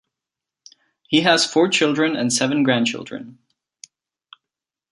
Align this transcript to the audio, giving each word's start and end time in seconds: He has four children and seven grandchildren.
He 1.03 1.21
has 1.21 1.45
four 1.45 1.67
children 1.67 2.15
and 2.15 2.33
seven 2.33 2.63
grandchildren. 2.63 3.37